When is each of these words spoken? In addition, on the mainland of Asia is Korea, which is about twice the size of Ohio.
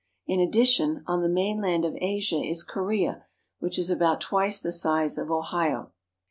In 0.25 0.39
addition, 0.39 1.03
on 1.05 1.21
the 1.21 1.29
mainland 1.29 1.85
of 1.85 1.95
Asia 1.97 2.39
is 2.41 2.63
Korea, 2.63 3.25
which 3.59 3.77
is 3.77 3.91
about 3.91 4.19
twice 4.19 4.59
the 4.59 4.71
size 4.71 5.15
of 5.15 5.29
Ohio. 5.29 5.91